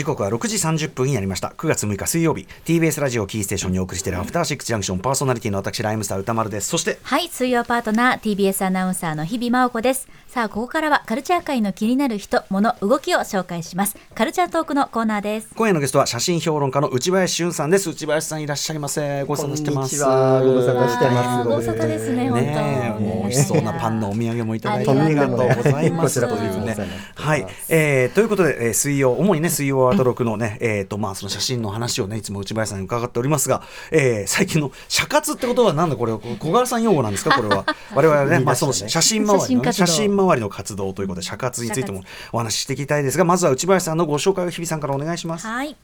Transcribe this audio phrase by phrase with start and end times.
[0.00, 1.48] 時刻は6時30分になりました。
[1.48, 2.46] 9月6日水曜日。
[2.64, 6.70] TBS ラジオキーステーションにお送りしているアフターシックスジャンクションパーソナリティの私ライムスター歌丸です。
[6.70, 10.08] そしてはい水曜パートナー TBS アナウンサーの日々真央子です。
[10.26, 13.98] さあここからはカルチャー界の気になる人物動きを紹介します。
[14.14, 15.50] カルチャートークのコーナーです。
[15.54, 17.90] 今夜のゲストは写真評論家の内林俊さんです。
[17.90, 19.24] 内林さんいらっしゃいませ。
[19.24, 19.98] ご無沙汰してます。
[19.98, 21.48] ご無沙汰してます。
[21.48, 24.90] ご無沙汰ですね本当もう美味しそうなパンのお土産もいただいて。
[24.90, 26.20] ありありがとうございます。
[26.20, 26.76] こちらこそね
[27.16, 35.96] はい、えー、ということで、えー、水曜主にね水曜アートロックのねえっ、とまあその写真の話をねいつも内林さんに伺っておりますが、えー、最近の写活ってことはなんだ？
[35.96, 37.34] これこ小川さん用語なんですか？
[37.36, 37.64] これは。
[37.94, 45.46] 我々ねまあその写真周りの、ね、写真周りの活動ということで写活についてもお話ししていきたいですがまずは内林さんのご紹介を日比さんからお願いします。
[45.46, 45.76] はい。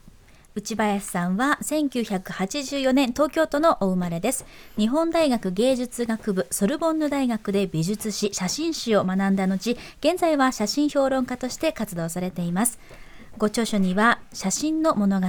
[0.58, 4.46] 内林さんは1984年東京都のお生まれです。
[4.78, 12.78] 日本大学芸術学部ソルボンヌ大学で美術史写真史を学んだ後現在は写真評論家として活動されています
[13.38, 15.28] ご著書には写真の物語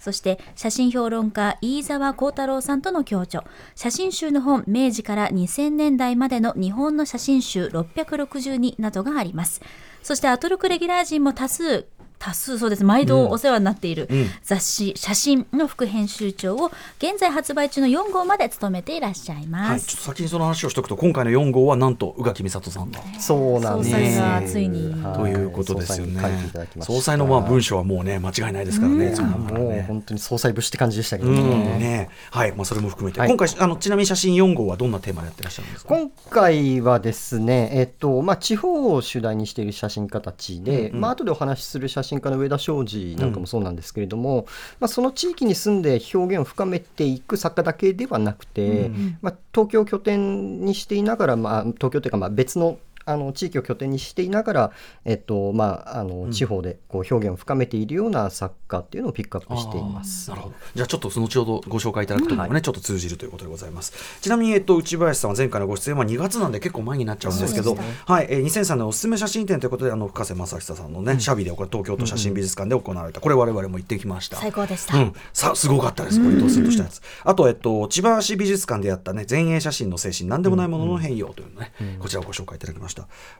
[0.00, 9.60] そして写真評論家飯沢幸太郎さんとの共著写真集の本明治から2000年代までの日本の写真集662などがあります。
[10.02, 11.86] そしてアトロクレギュラー陣も多数
[12.20, 12.84] 多数そうです。
[12.84, 14.08] 毎度お世話になっている
[14.44, 23.00] 雑誌、写真の副編集長を現在発売中の4号まで務めていらっしゃいはい、ます、ちょっと先にその話をしておくと今回の4号はなんと宇垣美里さんが。
[23.18, 23.90] そうなんです。
[23.90, 25.02] 総裁がついに。
[25.02, 26.14] はということですよね。
[26.14, 26.92] 総裁に書いていただきました。
[26.92, 31.36] 総裁のまあ文章はもうね間違いないですからね、いつもだからもうね本当に総裁節って感じでしたけどうん。
[31.38, 31.78] ね。
[31.78, 33.28] ねはい、まあ、それも含めて、はい。
[33.30, 35.94] 今回あのちなみに写真4号はどんなテーマでやってらっしゃるんですか？
[35.96, 41.00] 今回はですね、えっとまあ、地方を主題にしている写真家たちで、うんうん。
[41.00, 44.46] まあ後でお話しする写真家の上田昌司なんかもそうなんですけれども、
[44.80, 49.18] まあ、その地域に住んで表現を深めていく作家だけではなくて、うん。
[49.22, 54.72] まあ、東京を拠点にしていながら、まあ、東京というかまあ別のあの地域を拠点にしていながら、
[55.04, 60.30] えっとまあ、あの地方でこう表現を深めているような作家っていうのをピックアップしています。
[60.30, 60.54] なるほど。
[60.74, 64.20] じゃあちょっとその後ほどご紹介いただくときもね、ちょっと通じるということでございます。
[64.20, 67.76] ちなみに、えっと、内林さんは前回のご出演は2月なんで結構前になっちゃうんですけど
[68.06, 73.20] はい、えー、2003年おすすめ写真展ということであの深瀬正久さんのね、シャビでこれ東京都写真美術館で行われた。
[73.20, 74.36] これ我々も行ってきました。
[74.36, 77.00] 最高でした、うん、さすごかったです、これ、ドスンとしたやつ。
[77.24, 82.89] あと、えっと、千葉市美術館でやったね、前衛写真の精神、なんでもないものの変容というのね、こちらをご紹介いただきました。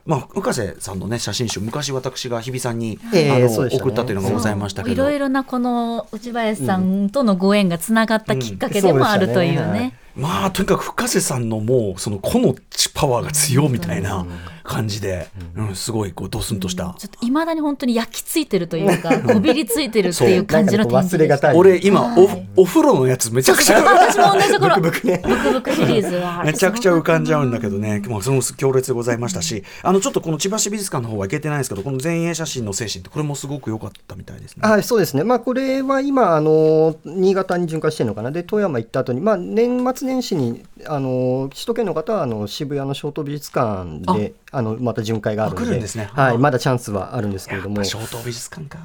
[0.05, 4.93] まあ、深瀬さんのね、写真集、昔私が日比さんに、ええあのね送ったというのがございましたけど。
[4.93, 9.93] いろいろなこの内林さんとのご縁がつながったきっかけでもあるといううんそうでしたねね。
[10.15, 12.55] まあとにかく深瀬さんのもうその個の
[12.93, 14.25] パワーが強いみたいな
[14.63, 15.75] 感じで、うん。
[15.75, 20.93] すごいこうドスンとした、ちょっといまだに本当に焼き付いてるというかこびりついてるっていう感じのそう。
[20.93, 21.55] なんかこう忘れがたい。
[21.55, 22.47] 俺今お,、はい。
[22.57, 25.21] お風呂のやつめちゃくちゃ私も同じところブクブクね。
[25.23, 26.43] ブクブクシリーズは。
[26.43, 34.67] めちゃくちゃ浮かんじゃうんだけどね、まあ、その強烈でございましたし、あのちょっとこの千葉市美術館の方は行けてないんですけど、この前衛写真の精神って、これもすごく良かったみたいですね。
[34.67, 47.97] はい、そうですね、まあ、これは今、あの新潟に巡回してるのかな、で富山行った後に、まあ、年末年始にあの首都圏の方はあの渋谷の小東美術館であのまた巡回があるのであ来るんですねはい、まだチャンスはあるんですけれどもやっぱ。
[47.99, 48.79] 小東美術館か。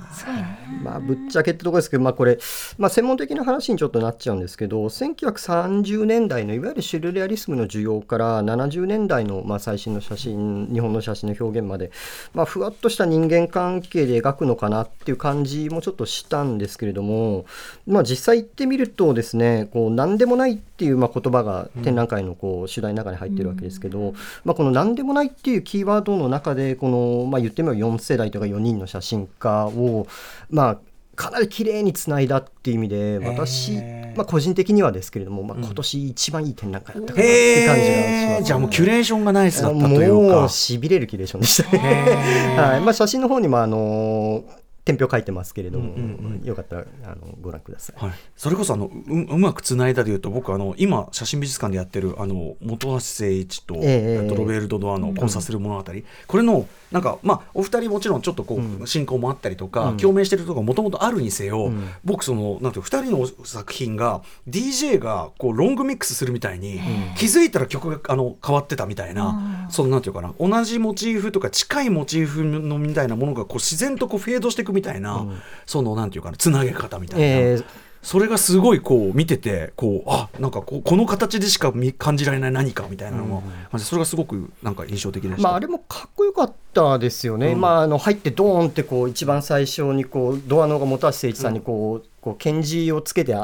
[0.82, 2.38] まあ、ぶっちゃけってところですけど、まあ、これ、
[2.78, 11.91] まあ、専門的な話にちょっとなっちゃうんですけど1930年代のいわゆるシュルレアリスムの需要から70年代の、まあ、最新の写真日本の写真の表現まで、
[12.33, 17.47] まあ、ふわっとした人間関係で描くのかなっていう感じもちょっとしたんですけれども、
[17.87, 24.13] まあ、実際行ってみるとですねこう何でもないっていうまあ言葉が展覧会のこう主題の中に入ってるわけですけど、
[24.45, 30.07] まあ、この何でもないっていうキーワードの中でこの、まあ、言ってみれば4世代とか4人の写真家を
[30.51, 30.79] まあ
[31.15, 34.17] かなり綺麗につないだっていう意味で私へ、ー。
[34.19, 40.49] まあ、個人的にはですけれども、まあ、今年一番いい展覧会だったかなってへ感じがします、え、じゃあもうキュレーションがナイスだったというもかう。
[40.51, 41.79] しびれるキュレーションでしたね。
[42.59, 42.81] はい。
[42.83, 44.45] まあ、写真の方にもあの
[44.87, 48.05] 天評書いてますけれども、うんうんよかったらあのご覧ください。
[48.05, 55.84] はい、それこそあのううまくつないだでいうと僕あの今写真美術館でやってるあの本橋誠一と,、えええっとロベルト・ドアの「コンサスる物語」
[56.28, 58.86] これのなんかまあお二人もちろんちょっとこう、うん。
[58.86, 59.97] 進行もあったりとか、うん。
[59.97, 61.88] 共鳴してるとこもともとあるにせよ、うん。
[62.04, 66.80] 僕そのなんていう二人の作品が DJ がこうロングミックスするみたいに、
[67.16, 75.38] 気づいたら曲があの変わってたみたいな、そのなんていうかな同じモチーフとか近いモチーフのみたいなものがこう自然とこうフェードしていくみたいな、うん。
[75.65, 77.62] そのなんていうかなつなげ方みたいな。
[78.07, 85.43] えーそれがすごいこう見ててこうあなんかこうこの形でしか見感じられない何かみたいなのも、まあそれがすごくなんか印象的でした。
[85.43, 87.61] まあ、あれもかっこよかったですよね、うん。
[87.61, 93.37] まあ、あの入ってドーンってこう一番最初にこうドアのが本橋誠一さんにこう、こう拳銃をつけて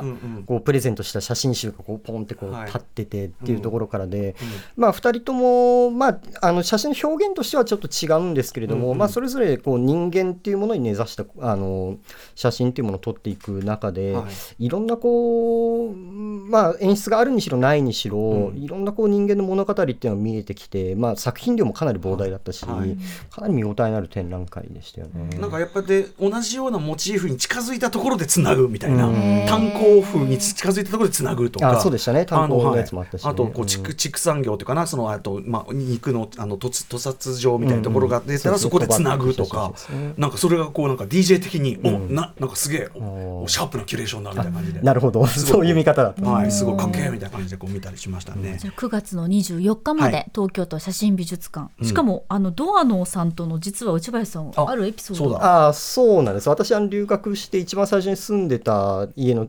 [0.44, 2.66] こうプレゼントした写真集がこうポンってこうはい。
[2.72, 4.34] 立っててっていうところからで、
[4.76, 11.98] まあ、2人とも、まあ、あの写真の表現としてはちょっと違うんですけれども、まあ、それぞれこう人間っていうものに根ざしたあの
[12.34, 14.26] 写真っていうものを撮っていく中で、は
[14.58, 14.66] い。
[14.66, 18.56] い、ろんなこう、まあ、演出があるにしろないにしろ、うん。
[18.56, 22.96] いろんなこう人間の物語っていうのが見えてきて、まあ、作品量もかなり膨大だったし、はい。
[23.30, 25.38] かなり見応えのある展覧会でしたよね。
[25.38, 29.44] なんかやっぱりで同じようなモチーフに近づいたところでつなぐみたいな、うん。
[29.46, 32.24] 炭鉱風に近づいたところでつなぐとかあそうでしたね。
[32.24, 33.26] 炭鉱あののやつもあったしね。
[33.26, 33.34] はい。
[33.34, 38.60] あとこう畜畜産業というかなそのあと、まあ、肉のあの突突殺場みたいなところが出たらうん。
[38.60, 39.72] そこでつなぐとか、
[40.16, 41.94] なんかそれがこうなんか DJ 的に、うん。
[41.94, 42.88] おななんかすげえ
[43.46, 44.80] シャープなキュレーションだみたいな感じで。
[44.80, 48.56] なるほど、そういう見方だったはい、すごいかっけえみたいな感じでこう見たりしましたね。
[48.58, 50.30] じゃあ9月の24日まで、はい。
[50.34, 51.86] 東京都写真美術館、うん。
[51.86, 55.38] しかもあのドアノさんとの実は内林さんああるエピソードそうだ。
[55.38, 56.48] がああそうなんです。
[56.48, 59.48] 私あの留学して一番最初に住んでた家の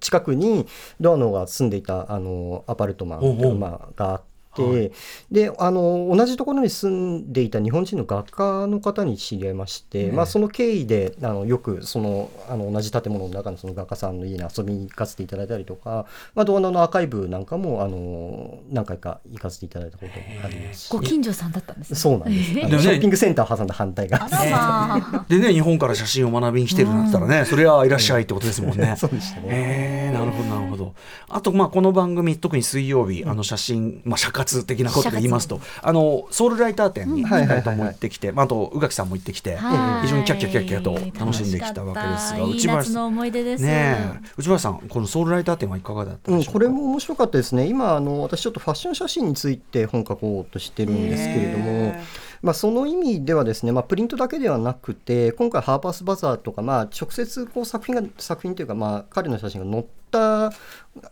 [0.00, 0.66] 近くに
[1.00, 4.92] ドアノが住んでいたあのアパルトマンがあって、はい。
[5.30, 20.90] であの同じところに住んでいた日本人の画家の方に知り合いまして、ねまあ、その経緯であのよくそのあの同じ建物の中のその画家さんの家に遊びに行かせていただいたりとか、まあ、ドアノのアーカイブなんかもあの何回か行かせていただいたことがありますし。
[20.90, 21.96] ご近所さんだったんですね。
[21.96, 22.52] そうなんです。
[22.54, 24.24] ねのショッピングセンター挟んだ反対側。
[24.24, 25.26] あらまあ。
[25.28, 28.94] でね日本から写真を学びに来てるなんて言ったらね、それはいらっしゃいってことですもんね。
[28.98, 29.46] そうでしたね。
[29.48, 30.94] えー、なるほどなるほど。
[31.28, 37.28] あとまあこの番組特に水曜日、あの写真、まあ、写活的なことで言いますとあのソウルライター展にうん。
[37.28, 40.06] 2人とも行ってきて、まあ、あと宇垣さんも行ってきて、はい。
[40.06, 42.80] 非常にキャッキャキャッキャと楽しんできたわけですが楽しかった。
[42.80, 51.94] いい夏の思い出です、ねえ内林さんこのソウルライター展はいかがだったうん、でしょうか、これも面白かったですね、今あの、私、ちょっとファッション写真について本書こうとしてるんですけれども
[52.42, 60.52] まあ、その意味ではですね、まあ、プリントだけではなくて、今回、ハーパースバザーとか、まあ、直接こう作品が作品というか、まあ、彼の写真が載った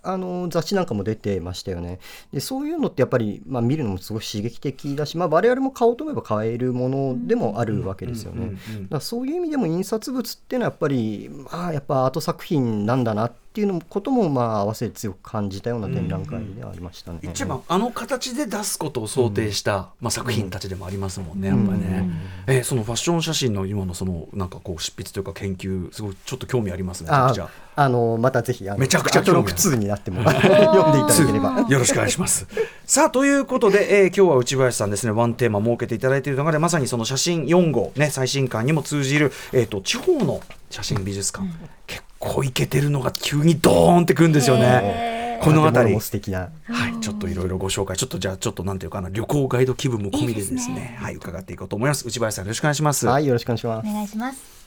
[0.03, 1.99] あの雑誌なんかも出てましたよね。
[2.33, 8.39] でそういうのってやっぱり、まあ、見るのもすごい刺激的だし、まあ、我々も買おうと思えば買えるものでもあるわけですよね。
[8.39, 17.19] うんうんうんだからそういう意味でも印刷物っていうのはやっぱり、まあ、やっぱアート作品なんだなっていうのもこともまあ合わせて強く感じたような展覧会ではありましたね。
[17.23, 22.11] 一番あの形で出すことを想定した、まあ、作品たちでもありますもんね、やっぱりね、
[22.47, 27.35] えーそのファッション写真の今のそのなんかこう執筆というか研究すごいちょっと興味ありますねあ
[27.77, 31.65] あのまたぜひあのめちゃくちゃ興味あるアトロク2になっても読んでいただければ。
[31.71, 32.47] よろしくお願いします。
[32.85, 41.47] さあということで、えー今日は内林さんですねワンテーマ設けていただいている中でまさにその写真4号ね最新刊にも通じる、えー、と地方の写真美術館、
[41.87, 45.39] 結構いけてるのが急にドーンってくるんですよね。
[45.43, 52.07] この辺りも素敵なはい、ちょっといろいろご紹介、ちょっとじゃあ、ちょっとなんていうかな、旅行ガイド気分も込みでですね、いいですねはい、伺っていこうと思います。
[52.07, 53.07] 内林さん、よろしくお願いします。
[53.07, 53.93] はいよろしくお願いしますお。
[53.93, 54.61] 願いします。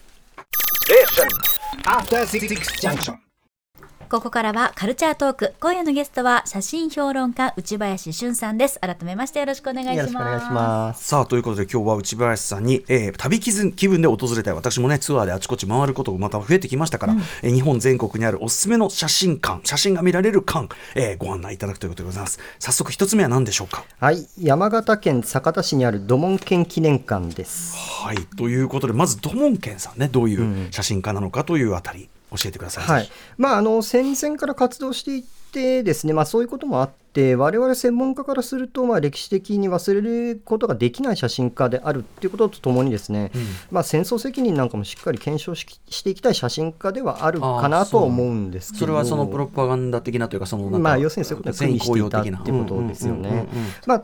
[1.86, 2.48] After Six
[2.82, 3.23] Junction.
[4.14, 5.56] ここからはカルチャートーク。
[5.60, 8.80] 今夜のゲストは写真評論家内林俊さんです。
[8.80, 9.98] 改めましてよろしくお願いします。
[9.98, 11.04] よろしくお願いします。
[11.04, 23.84] さあということで今日は内林さんに、えー旅気分気分で訪れたい私もねツアーであちこち回ることがまた増えてきましたから、えー日本全国にあるおすすめの写真館写真が見られる館、えーご案内いただくということでございます早速一つ目は何でしょうか？
[24.00, 27.76] はい山形県酒田市にある土門県記念館です。
[27.76, 33.10] はいということでまず土門健さんねどういう写真家なのかというあたり教えてください、はい。
[33.38, 43.32] まあ、あの戦前から活動していてですね、まあ、そういうこともあって我々専門家からすると、まあ、歴史的に忘れることができない写真家であるっていうこととともにですね、
[43.72, 48.80] まあ、戦争責任なんかもしっかり検証ししていきたい写真家ではあるかなとは思うんですけど。
[48.80, 53.48] それはそのプロパガンダ的なというかそのなんかまあ、要するにそういうことを組みしていたっていうことですよね。
[53.86, 54.04] まあ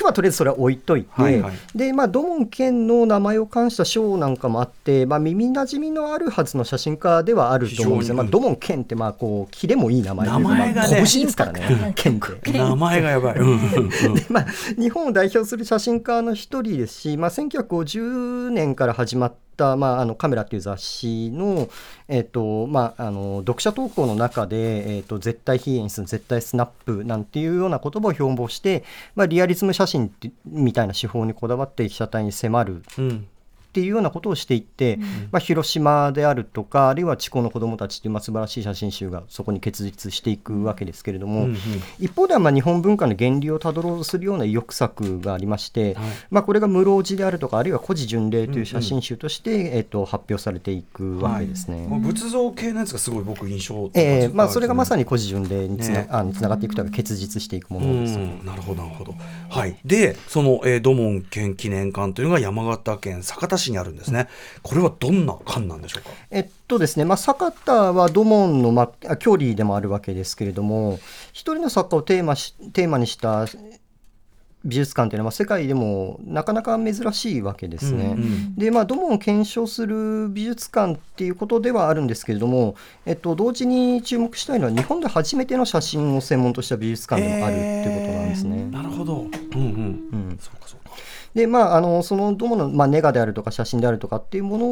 [0.00, 1.54] 今日はとりあえずそれは置いといて、はいはい。
[1.74, 8.16] でまあ、土門県の名前を冠した賞なんかもあって、まあ、耳なじみのあるはずの写真家ではあると思うんですよ、非常に。
[8.16, 12.52] まあ、土門県ってまあこうキレもいい名前というか名前がねまあ拳ですからね、県って。
[12.52, 13.74] 名前がやばい、うんうん
[14.06, 14.14] うん。
[14.16, 14.46] でまあ、
[14.78, 21.68] 日本を代表する写真家の一人ですし、まあ、1950年から始まった、まあ、あのカメラっていう雑誌の,、
[22.08, 30.12] えっとまあ、あの読者投稿の中で、えっと絶対非演出絶対スナップなんていうような言葉を標榜して、まあ、リアリズム写真
[30.46, 33.26] みたいな手法にこだわって被写体に迫るうん。
[33.70, 34.98] っていうようなことをしていって、
[35.30, 41.56] まあ、広島であるとかあるいは地方の子どもたちっていう、まあ、素晴らしい写真集がそこに結実していくわけですけれども、うんうん。
[41.98, 46.04] 一方ではまあ日本文化の源流をたどろうとするような意欲作がありまして、はい。
[46.30, 51.86] まあ、これが室生寺であるとかあるいは古事巡礼という写真集として、えっと発表されていくわけですね。
[51.88, 56.06] この仏像系のやつがすごい僕印象えーまあ、それがまさにに古事巡礼につな,、ね。
[56.10, 58.18] あのつながっていくというか結実していくもうのです。
[58.18, 59.14] んなるほどなるほど。
[59.48, 59.76] はい。
[59.84, 64.28] でその、えー、土門県記念館というのが山形県酒田市にあるんですね。
[64.62, 66.10] これはどんな館なんでしょうか？
[66.30, 70.98] えっとですね、まあ、坂田は土門の、まあ、距離でもあるわけですけれども、
[71.32, 73.46] 一人の作家をテーマしテーマにした
[74.62, 78.04] 美術館というのは世界でもなかなか珍しいわけですね。
[78.04, 82.74] うんうんでまあ土門を検証する美術館っていうことではあるんですけれども、
[83.06, 88.64] えっと、同時に注目したいのは日本で初めての写真を専門とした美術館でもあるっていうことなんですね。
[88.70, 89.20] なるほど。
[89.22, 89.30] うんうん。
[90.12, 90.79] うんそうかそうか。
[91.34, 94.66] でまあ、あのそのどもの、まあ、ネガであるとか写真であるとかっていうもの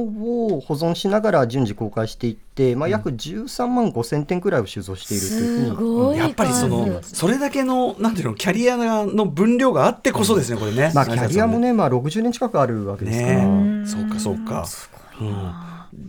[0.55, 5.67] を保存しながら順次公開していって、まあ、約13万5千点くらいを収蔵しているというふうに。
[5.69, 6.19] すごい。
[6.19, 10.91] やっぱりそのそれだけのなんていうのキャリアの分量があってこそですね、これね。
[10.95, 14.67] まあ、キャリアもね、まあ、60年近くあるわけですから、ねそうかそうか。
[15.21, 15.53] うん。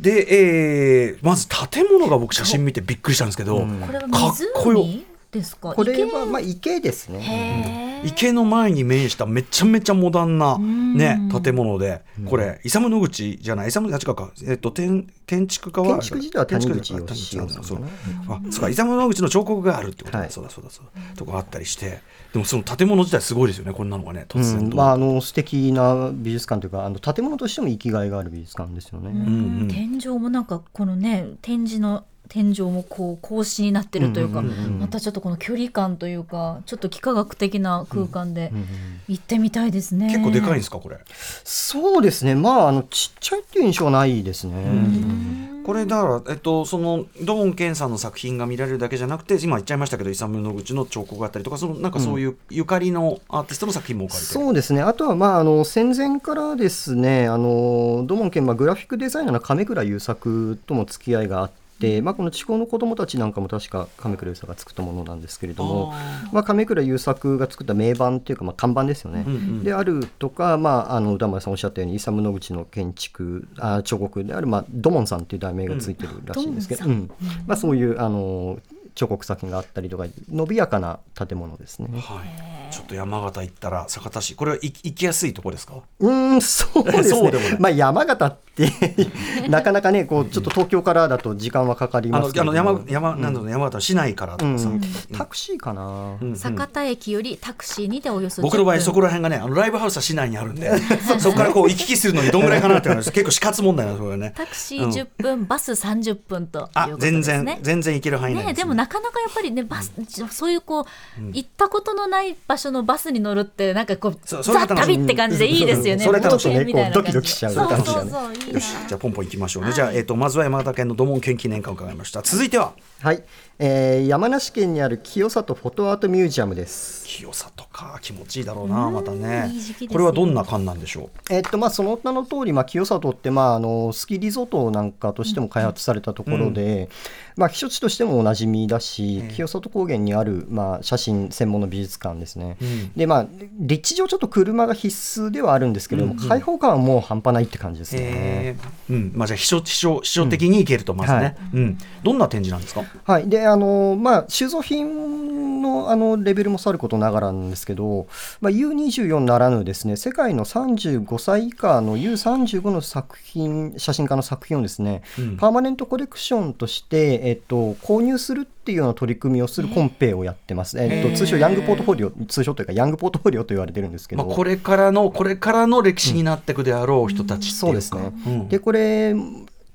[0.01, 3.79] で、えーまず建物が僕写真見てびっくりしたんですけど、うん。
[3.81, 4.79] これはかっこよ。
[4.79, 5.73] 湖ですか？
[5.75, 6.05] これ池？
[6.11, 7.88] は、まあ、池ですね。
[8.03, 10.97] 池の前に面しためちゃめちゃモダンな、ん。
[10.97, 13.69] ね、建物で、これイサム野口じゃない？
[13.69, 15.99] イサムあ違うか、えっと、建建築家は？
[15.99, 17.83] 建築時代は谷口建築義雄さんそう
[18.27, 18.69] あそうか。
[18.69, 20.31] イサム野口の彫刻があるってことだ、はい。
[20.31, 21.01] そうだそうだそうだ。
[21.15, 22.01] とかあったりして。
[22.33, 23.73] でもその建物自体すごいですよね。
[23.73, 29.09] こんなのがね突然と、うんまあ、あの素敵な美術館というかあの建物としても生きがいがある美術館ですよね。
[29.09, 29.67] うんうん。
[29.67, 34.79] 天井もなんかこのね展示の天井もこう格子になってるというか、うんうんうんうん。
[34.79, 38.65] またちょっとこの距離感というかちょっと幾何学的な空間でうんうん
[39.09, 40.07] 行ってみたいですね。
[40.07, 40.99] 結構でかいんですかこれ？
[41.43, 45.49] そうですね、まあ、あのちっちゃいっていう印象はないですね。
[45.65, 61.68] これだから、えっと、その土門健さんの作品が見られるだけじゃなくて今言っちゃいましたけどイサム野口の彫刻があったりとかそのなんかそういうゆかりのアーティストの作品も置かれてる、そうですね、あとは、まあ、あの戦前からですね、あの土門県、まあ、グラフィックデザイナーの亀倉優作とも付き合いがあって、
[62.01, 65.93] まあ、この地方の子どもたちなんかも確か亀倉優作が作ったものなんですけれども、
[66.31, 77.11] まあ、亀倉優作が作った名板っていうか、まあ、看板ですよね、うんうんであるとか、まあ、あの歌丸さんおっしゃったように、イサム野口の建築、あ彫刻である、まあ、土門さんっていう題名がついてるらしいんですけど、土門うん。
[77.45, 78.59] まあ、そういうあの
[78.95, 81.87] 彫刻作品があったりとか、伸びやかな建物ですね。
[81.99, 82.21] は
[82.69, 85.75] い、ちょっと山形行ったら酒田市これは行行きやすいとこですか？
[85.99, 87.51] うーん、 そうですそうでもない。
[87.53, 88.69] ねまあ山形って
[89.47, 92.45] なかなかね、こうちょっと東京からだと時間はかかりあますけど。
[92.45, 94.81] のあの山山なんだろうね山形市内からとかさ、うん
[95.17, 96.17] タクシーかな？
[96.21, 98.49] うん酒田駅よりタクシーにておよそ10分。
[98.49, 100.71] 僕の場合そこら辺がねあのライブハウスは市内にあるんで
[101.19, 104.33] そこからこう行き来するのにどんぐらいかなっていうのは結構死活問題なんですこれね。
[104.35, 107.53] タクシー10分、バス30分というあことです全ね。
[107.55, 109.91] 然全然行ける範囲内ね、です、でもなかなかやっぱりねバス、
[110.31, 110.85] そういうこう、
[111.33, 116.05] 行ったことのない場所のバスに乗るってなんかこうザ旅って感じでいいですよね。
[116.05, 117.11] それ楽しい冒険みたいな感じ。
[117.11, 118.53] こうドキドキしちゃうそう感じそうそういいな。
[118.53, 121.95] よしじゃあポンポン行きましょうね、じゃあ、えっとまずは山形県の土門県記念館を伺い。
[121.95, 122.71] ました続いては
[123.01, 123.23] はい、
[123.57, 126.98] えー山梨県にある清里フォトアートミュージアムです。
[127.09, 129.49] 清里か気持ちいいだろうなまたね。
[129.51, 129.89] いい時期ですよ。
[129.93, 136.87] これはどんな館なんでしょえっとまあ、その名の通り、まあ、清里って、まあ、あのスキーリゾートなんかとしても開発されたところで、
[137.35, 142.57] まあ、避暑地としてもおなじみだし、清里高原にある、まあ、写真専門の美術館ですね。
[142.63, 142.93] ん。
[142.95, 148.05] でまあ、立地上ちょっと車が必須ではあるんですけれども、開放感はもう半端ないって感じですう、ね。
[148.11, 148.93] えー。
[148.93, 149.11] うん。
[149.15, 151.77] まあ、じゃあ秘書秘書秘書的に行けるとまずね、うん。
[152.03, 152.83] どんな展示なんですか？
[153.05, 158.07] はい、であのまあ収蔵品のあのレベルもさることながらなんですけど、
[158.41, 165.37] まあ、U24 ならぬですね世界の35歳以下の U35 の作品写真家の作品をですね、うん。
[165.37, 178.13] パーマネントコレクションとして、えっと、購入するっていうような取り組みをするコンペをやってます、えっと、通称ヤングポートフォリオ通称というかヤングポートフォリオと言われてるんですけど、まあ、これからのこれからの歴史になっていくであろう人たちっていうか、そうですね。
[178.27, 178.49] うん。
[178.49, 179.15] でこれ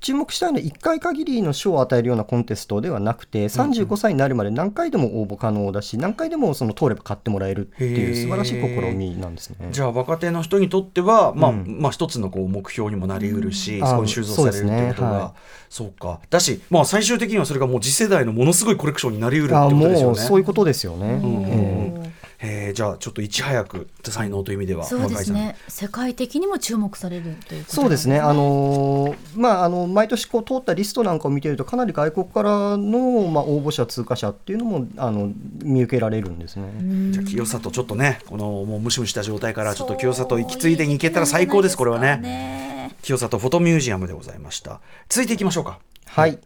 [0.04, 9.68] 注目したいのは1回限りの賞を与えるようなコンテストではなくて35歳になるまで何回でも応募可能だし何回でもその通れば買ってもらえるっていう素晴らしい試みなんですね。
[9.70, 11.78] じゃあ若手の人にとっては、まあうん。
[11.80, 13.86] まあ一つのこう目標にもなりうるし、うん。
[13.86, 15.34] そこに収蔵されるっていうことがあ
[15.70, 16.20] そうそう,、か。
[16.28, 20.04] だし、まあ、最終的にはそれがもう次世代のものすごいコレクションになりうるってあことですよね。
[20.04, 21.18] もうそういうことですよね。
[21.22, 21.42] うん。
[21.46, 22.03] ええ
[22.46, 25.56] えーじゃあちょっといち早く才能という意味ではそうですね。
[25.68, 35.32] 世界的にも注目されるということそうですね、あのーまあ、あの毎年こう通ったリストなんかを見てると、かなり外国からの、まあ、応募者、通過者っていうのもあの
[35.62, 36.70] 見受けられるんですね。
[37.12, 42.18] じゃあ清里ちょっとねこのもうムシムシした状態からちょっと清里行き継いでに行けたら最高ですこれはね。
[42.18, 42.96] ね。
[43.02, 44.80] 清里フォトミュージアムでございました。
[45.08, 45.78] 続いていきましょうか。
[46.06, 46.38] はい、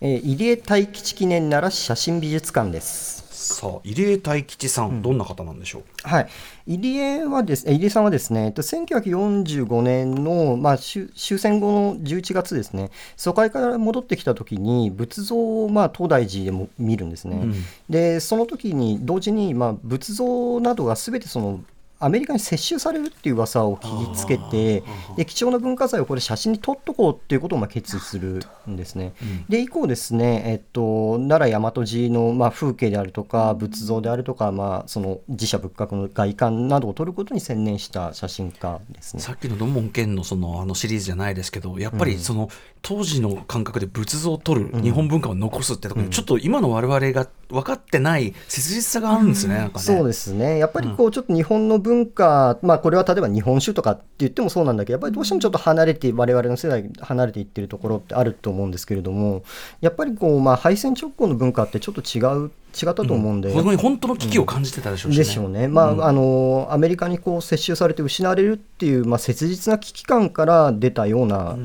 [0.00, 3.21] えー入江大吉記念奈良市写真美術館です。
[3.42, 5.82] さあ入江大吉さん、どんな方なんでしょう？
[6.08, 6.28] はい、
[6.66, 17.40] 入江はですね入江さんはですね、えっと1945年の、まあ、終終戦後の11月ですね、疎開から戻ってきた時に、仏像を、まあ、東大寺でも見るんですね。
[17.42, 17.54] うん。
[17.90, 21.60] で、その時に同時に、まあ、仏像などがすべてその
[22.04, 24.82] アメリカに接収されるっていう噂を聞きつけて
[25.16, 29.14] で貴重な文化財をこれ写真に撮っとこうっていうことをまあ決意するんですね。
[29.48, 39.22] で以降ですね、えっと、奈良大和寺のまあ風景であるとか仏像であるとか、まあ、その寺社仏閣の外観などを撮ることに専念した写真家ですね。
[39.22, 42.48] さっきのドンモン県のそのあのシリーズじゃないですけどやっぱりその、
[42.82, 49.84] 当時の感覚で仏像を撮る、日本文化を残すってところに、ちょっと今の我々が分かってない切実さがあるんですね、なんかね。
[49.84, 50.58] そうですね。
[50.58, 59.42] やっぱりこうちょっと日本の文文化、まあこれは例えば日本酒とかって言ってもそうなんだけどやっぱりどうしてもちょっと離れて我々の世代離れていってるところってあると思うんですけれども
[59.80, 65.24] やっぱりこう、まあ、敗戦直後の文化ってちょっと違う違ったと思うんで、そこに本当の危機を感じてたでしょうしね。
[65.24, 71.56] でしょうね、まああのアメリカにこう接収されて失われるっていう、まあ、切実な危機感から出たような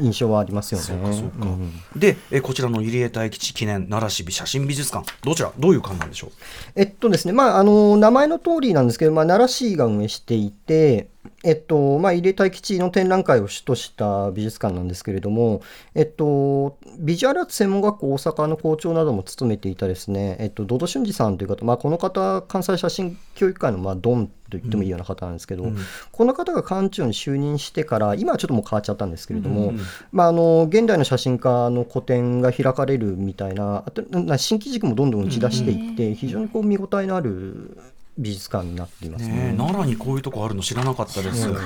[0.00, 1.70] 印象はありますよね。
[1.96, 6.30] でえこちらの入江大吉記念奈良市美写真美術館どちらどういう館なんでしょう？
[6.74, 11.08] えっとですね、まあ、あの名前の通りなんですけど、まあ、奈良市が運営していて、
[11.42, 15.62] えっとまあ、入江大吉の展覧会を主とした美術館なんですけれども、
[15.94, 25.64] えっと、ビジュアルアーツ専門学校大阪の校長なども務めていたですね、えっと、ドド俊二さんという方、まあ、この方、関西写真教育会の、まあ、ドンと言ってもいいような方なんですけど、
[26.12, 29.72] この方が館長に就任してから、今はちょっともう変わっちゃったんですけれども、
[30.12, 37.78] まあ、あの現代の写真家の個展が開かれるみたいな、あとな新機軸もどんどん打ち出していって、非常にこう見応えのある
[38.20, 39.34] 美術館になっていますね。
[39.34, 39.50] ね。
[39.54, 41.48] え奈良にこういうとこあるの知らなかったです。
[41.48, 41.52] う。
[41.52, 41.56] ん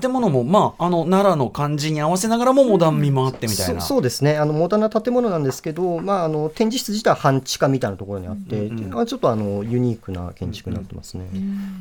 [0.00, 4.36] 建物もまああの奈良の感じに合わせながらもモダン味もあってみたいな、そうそうですね。
[4.36, 11.24] あのモダンな建物なんですけど、まあ、あの展示室自体は半地下みたいなところにあって、まあちょっとあのユニークな建築になってますね。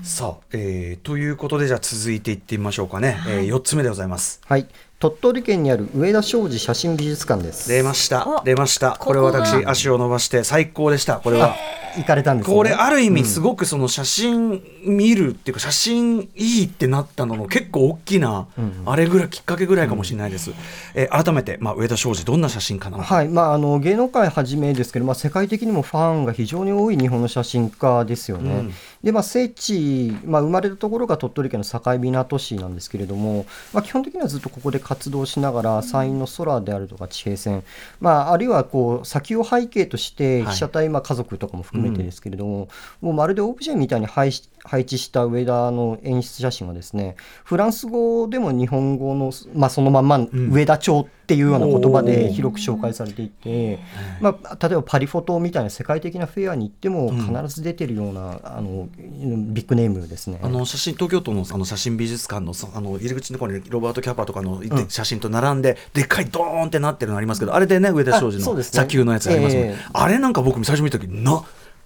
[0.03, 4.41] さあ、えーということでじゃあ続いていってみましょうかね、えー、4つ目でございます。
[4.45, 4.67] はい
[5.03, 7.67] 鳥取県にある上田商事写真美術館です。
[7.67, 8.25] 出ました。
[8.25, 8.95] お出ました。
[8.97, 11.17] これここが私足を伸ばして最高でした。
[11.17, 11.57] これは。
[11.95, 12.57] 行かれたんですよね。
[12.57, 18.47] これある意味すごくその写真見るっていうか写真いいってなったのの結構大きな
[18.85, 20.51] あれぐらいきっかけぐらいかもしれないです、
[20.95, 22.97] えー改めて、まあ、上田昌司どんな写真家な。
[22.97, 23.27] はい。
[23.27, 28.51] まあ、あの芸能界はじめですけど、まあ、世界的にもファンが非常に多い日本の写真家ですよね。
[28.51, 37.63] うんで、まあ、聖地、まあ、生まれたところが鳥取県の境港市なんですけれども、まあ、基本的にはずっとここで活動しながら山陰の空であるとか地平線、
[37.99, 40.53] まあ、あるいはこう砂丘を背景としてはい。
[40.53, 42.69] 被写体、まあ、家族とかも含めてですけれども、
[43.01, 50.07] もうまるでオブジェみたいに配し配置した上田の演出写真はですねフランス語でも日本語の、まあ、そのまん。
[50.07, 53.79] ま上田町っていうような言葉で広く紹介されていて、
[54.19, 60.39] まあ、例えばパリフォトみたいな世界的なフェアに行っても必ず出てるような、あのビッグネームですね。
[60.41, 64.89] あの写真東京都のあの写真美術館のさあの入り口のところにロバート・キャパとかのうん。
[64.89, 69.75] 写真と並んで、でっかいドーンってなってるのありますけどあれでね上田昌司の砂丘のやつありますもん、ええ。
[69.93, 71.45] あれなんか僕最初見た時なこ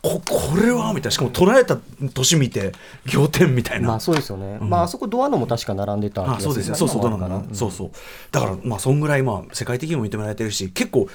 [0.09, 1.11] これはみたいな。
[1.11, 1.77] しかも捉えた
[2.13, 2.71] 年見て
[3.13, 7.41] 仰天みたいな、まあそうですよね、まああそこドアノも確か並んでたあそうですよるそうそうどう今もあるかなの。
[7.43, 7.91] かな、そうそう。
[8.31, 11.07] だからまあそんぐらいまあ世界的にも認められてるし結構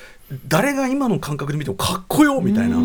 [0.48, 2.76] 誰が今の感覚で見てもかっこよみたいな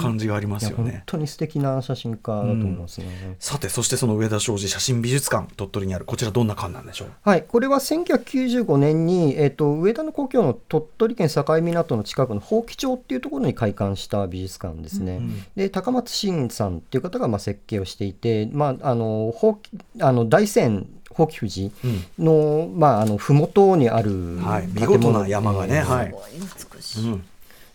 [0.00, 1.04] 感じがありますよね。
[1.06, 3.36] 当に素敵な写真家だと思いますね。
[3.38, 7.08] さてそしてその上田昌司写真美術館鳥取にあるこちらどんな館なんでしょう？
[7.22, 15.20] はい、これは1995年に、えっと上田の故郷の鳥取県境港の近くの宝亀町っていうところに開館した美術館ですね。
[15.56, 19.62] で高松真さんっていう方がまあ設計をしていて、まあ、あの宝亀
[20.00, 21.70] あの大山宝亀富士
[22.18, 24.66] の,、まあ、あの麓にあるはい。
[24.66, 24.98] 見建物。
[24.98, 26.06] 事な山がね、はい。
[26.06, 27.10] すごい美しい。
[27.10, 27.24] うん。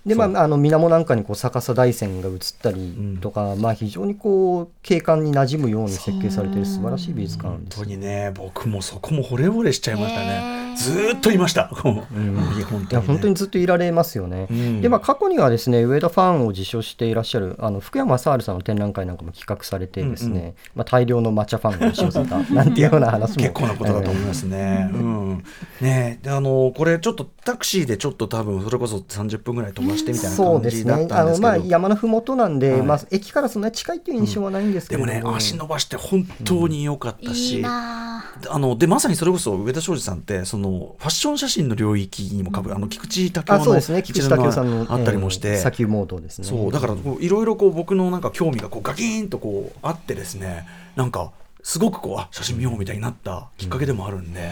[0.06, 7.78] でまあ、あの水面なんかにこう逆さ大山が映ったりとか、まあ、非常にこう景観に馴染むように設計されている素晴らしい美術館です。
[7.78, 7.92] 本当。
[7.92, 14.48] にね僕もそこも惚れ惚れしちゃいましたへねーずーっといました、いや 本当に、ね、いや本当にずっといられますよね。
[14.50, 14.82] うん。
[14.82, 23.44] でまあ過去にはですね上田ファンを受賞していらっしゃるあの福山雅治さんの展覧会なんかも企画されてですね、まあ、大量の抹茶ファンが押し寄せたなんていうような話も。
[23.44, 24.90] 結構なことだと思いますね。
[24.94, 25.44] うん、
[25.82, 31.50] ねであのこれちょっとタクシーでちょっと多分それこそ30分ぐらい飛ばしてみたいなそうです感じだっねたんですけど。
[31.50, 32.82] あのまあ山のふもとなんで、はい。
[32.84, 38.17] まあ、駅からそんなに近いっていう印象はないんですけども、もね足伸ばして本当に良かったし、いいな
[38.50, 44.04] ああのでまさにそれこそ上田昌司さんってそのファッション写真の領域にもかぶ、あの菊池武雄のね。
[44.04, 46.48] 菊池武雄さんのあったりもして、えー砂丘モードですね。
[46.48, 51.32] そうだからいろいろこう僕のなんか興味がこうガキーンとこうあってですねなんか
[51.64, 54.52] すごくこうあ写真見ようみたいになったきっかけでもあるんで、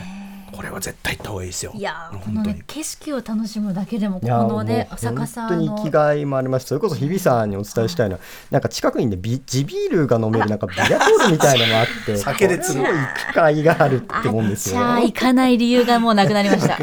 [0.55, 1.73] これは絶対行った方がいいですよ。
[1.75, 2.47] いやーこ本当に。
[2.47, 6.65] のね景色を楽しむだけでもこのねもう逆さ本当にの生きがいもあります。
[6.65, 14.79] しそれこそ日比さんにお伝えしたいのはなんか近くにねビ地ビールが飲めるなんかビアホールみたいなのがあって酒で釣るこれも行く甲斐があるって思うんですよ。
[14.79, 16.77] 行かない理由がもうなくなりました。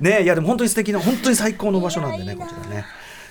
[0.00, 2.84] ねいやでも本当に素敵な本当に最高の場所なんでねこちらね。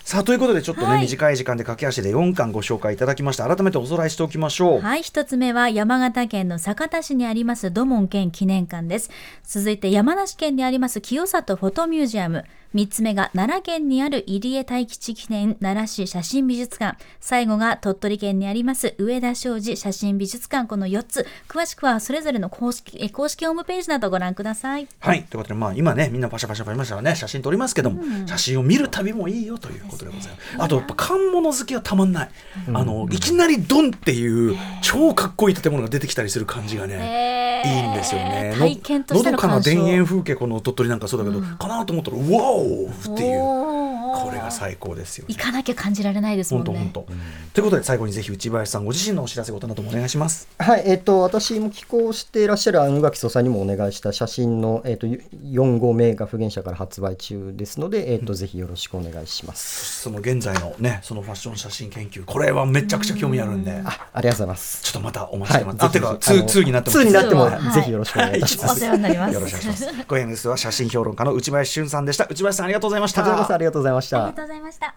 [0.05, 9.09] さあということでちょっとね、はい短い時間で駆け足で4巻ご紹介いただきました改めておさらいしておきましょう、はい、一つ目は山形県の酒田市にあります土門県記念館です。
[9.43, 12.45] 続いて山梨県にあります清里フォトミュージアム。
[12.73, 16.97] 三つ目が奈良県にある入江大吉記念奈良市写真美術館。
[17.19, 20.67] 最後が鳥取県にあります上田商事写真美術館。
[20.67, 21.25] この4つ。
[21.47, 24.87] 詳しくはそれぞれの公式え公式ホームページなどご覧ください。
[24.99, 30.55] はい、ということで、まあ、今ね、みんなパシャパシャパシャパシャね、写真撮りますけども、写真を見る旅もいいよということでございます。
[30.57, 32.29] あと、やっぱ缶物好きはたまんない。
[32.73, 38.49] あの、いきなりドンっていう超かっこいい建物が出てきたりする感じがね、いいんですよね。
[38.49, 45.43] の体験としてののどかな田園風景、この鳥取なんかそうだけど、かなと思ったら、うわおっていう、これが最高ですよね行。
[45.43, 46.73] かなきゃ感じられないですもんね。
[46.73, 47.13] 本当本当。
[47.53, 50.47] ということで、最後にぜひ内林さんご自身のお知らせことなどもお願いします。
[50.59, 60.01] はい、えっ、と、私も寄稿していらっしゃる宇垣総裁にもお願いした写真の、えっ、と、4号名画不言者から発売中ですので、えっ、と、ぜひよろしくお願いします。
[60.01, 63.71] その現在のね、そのファッション写真研究、これはめちゃくちゃ興味あるんで。
[63.83, 64.83] あ、ありがとうございます。
[64.83, 65.77] ちょっとまたお待ちしてます。
[65.77, 66.99] はいあ、てか、ぜひぜひ2、2になってます。
[66.99, 68.71] 2になっても、はいぜひよろしくお願いいたします。
[68.71, 69.33] お世話になります。
[69.33, 70.05] よろしくお願いします。
[70.07, 72.25] 今夜のゲストは写真評論家の内林俊さんでした。
[72.29, 73.21] 内林さんありがとうございました。
[73.21, 73.23] あ
[73.57, 74.95] りがとうございましたありがとうございました。